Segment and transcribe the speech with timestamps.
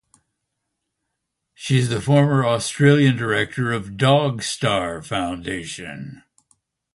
[1.53, 6.23] She is the former Australian Director of "Dogstar Foundation".